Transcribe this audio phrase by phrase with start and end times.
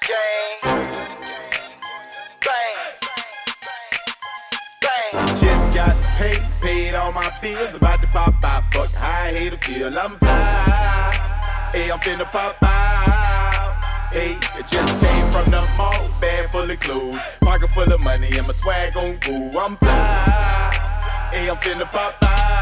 [0.00, 0.70] game.
[2.40, 2.76] Bang.
[4.80, 5.36] Bang.
[5.36, 7.76] Just got paid, paid all my bills.
[7.76, 9.86] About to pop out, fuck I hate to feel.
[9.88, 11.70] I'm fly.
[11.72, 13.84] Hey, I'm finna pop out.
[14.12, 18.28] Hey, it just came from the mall, bag full of clothes, pocket full of money,
[18.36, 19.60] and my swag on go.
[19.60, 21.30] I'm fly.
[21.32, 22.59] Hey, I'm finna pop out.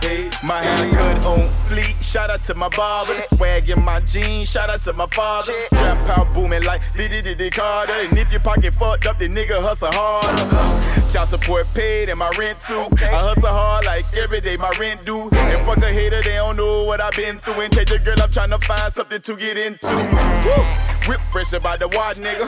[0.00, 2.00] Hey, my haircut on fleek.
[2.02, 3.14] Shout out to my barber.
[3.14, 4.50] The swag in my jeans.
[4.50, 5.52] Shout out to my father.
[5.70, 7.92] Trap out booming like Diddy Diddy Carter.
[7.92, 11.12] And if your pocket fucked up, the nigga hustle harder.
[11.12, 12.86] Child support paid and my rent too.
[13.02, 15.28] I hustle hard like every day my rent due.
[15.32, 17.60] And fuck a hater, they don't know what I've been through.
[17.60, 19.86] And take your girl, I'm trying to find something to get into.
[19.86, 20.89] Woo!
[21.10, 22.46] Whip fresh about the wad nigga.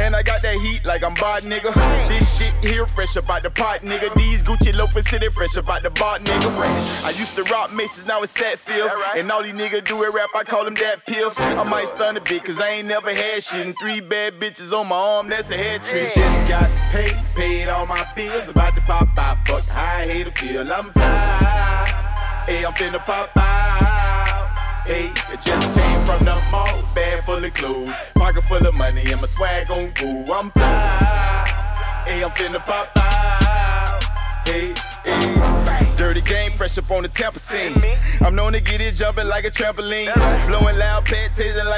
[0.00, 1.72] And I got that heat like I'm bod nigga.
[2.08, 4.12] This shit here fresh about the pot nigga.
[4.16, 7.04] These Gucci loafers sitting fresh about the bot nigga.
[7.04, 8.90] I used to rock Macy's, now it's Satfield.
[9.16, 11.38] And all these niggas do it rap, I call them that pills.
[11.38, 13.64] I might stun a bit, cause I ain't never had shit.
[13.64, 16.12] And three bad bitches on my arm, that's a head trick.
[16.14, 18.50] Just got paid, paid all my bills.
[18.50, 20.62] About to pop out, fuck I hate to feel.
[20.62, 22.44] I'm fly.
[22.48, 23.53] Hey, I'm finna pop out.
[24.86, 29.00] Hey, it just came from the mall, bag full of clothes, pocket full of money,
[29.10, 30.24] and my swag on go.
[30.30, 32.04] I'm fly.
[32.06, 34.04] Hey, I'm finna pop out.
[34.46, 34.74] Hey,
[35.04, 35.94] hey.
[35.96, 37.72] Dirty game, fresh up on the temper scene.
[38.20, 40.12] I'm known to get it jumping like a trampoline.
[40.46, 41.23] Blowing loud tasting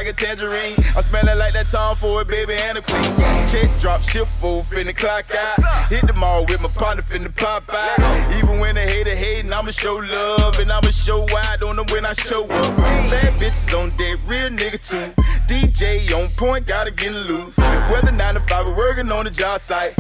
[0.07, 0.75] like a tangerine.
[0.95, 3.03] I'm smelling like that Tom Ford, baby, and a queen.
[3.51, 5.91] Check drop, shift full, finna clock out.
[5.91, 8.33] Hit the mall with my partner, finna pop out.
[8.37, 10.59] Even when they hate it, hating, I'ma show love.
[10.59, 12.77] And I'ma show on them when I show up.
[12.77, 15.13] Bad bitches on deck, real nigga too.
[15.47, 17.57] DJ on point, gotta get loose.
[17.91, 19.95] Whether 9 to 5 or working on the job site.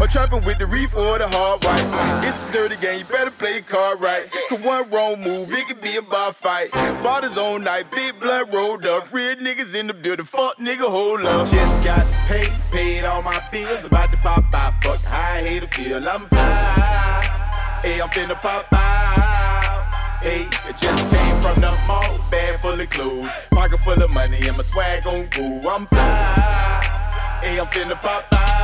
[0.00, 2.24] Or trapping with the reef or the hard white.
[2.26, 4.30] It's a dirty game, you better play your card right.
[4.48, 6.72] Cause one wrong move, it could be a bar fight.
[7.02, 9.12] Bottles on night, big blood rolled up.
[9.12, 11.46] Real niggas in the building, fuck nigga, hold up.
[11.50, 13.84] Just got paid, paid all my bills.
[13.84, 15.96] About to pop out, fuck I hate to feel.
[15.96, 17.80] I'm fly.
[17.82, 20.22] Hey, I'm finna pop out.
[20.22, 24.38] Hey, it just came from the mall, bag full of clothes, pocket full of money,
[24.48, 25.60] and my swag on go.
[25.68, 27.40] I'm fly.
[27.42, 28.59] Hey, I'm finna pop out.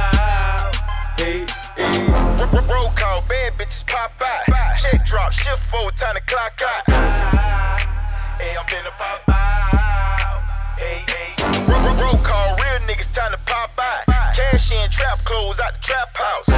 [4.14, 4.78] Pop out.
[4.78, 6.90] Check drop, shift forward, time to clock out.
[8.40, 10.50] Hey, I'm finna pop out.
[10.78, 11.34] Hey, hey.
[12.00, 14.34] Roll, call, real niggas, time to pop out.
[14.34, 16.48] Cash in, trap clothes out the trap house.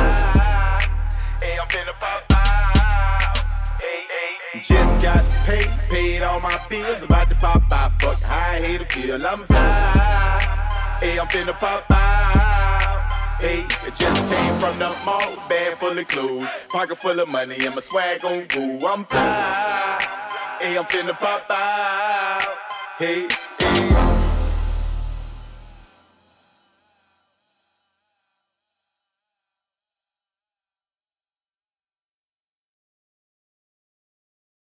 [1.43, 3.39] Hey, I'm finna pop out.
[3.81, 4.05] Hey,
[4.53, 4.61] hey.
[4.63, 7.05] Just got paid, paid all my bills.
[7.05, 9.15] About to pop out, fuck I hate to feel.
[9.15, 10.99] I'm fly.
[11.01, 12.18] Hey, I'm finna pop out.
[13.41, 17.55] Hey, it just came from the mall, bag full of clothes, pocket full of money,
[17.65, 18.89] and my swag on go.
[18.89, 20.59] I'm fly.
[20.61, 22.43] Hey, I'm finna pop out.
[22.99, 23.29] Hey,
[23.61, 24.18] Hey,